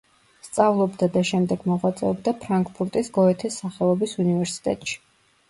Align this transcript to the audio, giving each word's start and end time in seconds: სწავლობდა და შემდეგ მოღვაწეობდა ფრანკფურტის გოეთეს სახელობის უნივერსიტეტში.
სწავლობდა 0.45 1.09
და 1.17 1.21
შემდეგ 1.31 1.65
მოღვაწეობდა 1.71 2.33
ფრანკფურტის 2.47 3.13
გოეთეს 3.19 3.61
სახელობის 3.65 4.19
უნივერსიტეტში. 4.27 4.99